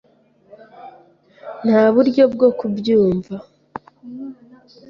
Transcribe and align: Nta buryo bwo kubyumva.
Nta 1.67 1.83
buryo 1.93 2.23
bwo 2.33 2.47
kubyumva. 2.57 3.35